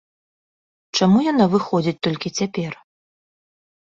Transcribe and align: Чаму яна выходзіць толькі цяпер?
Чаму 0.97 1.19
яна 1.31 1.45
выходзіць 1.53 1.99
толькі 2.09 2.33
цяпер? 2.39 2.71